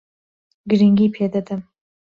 [0.69, 1.61] گرنگی پێ دەدەم.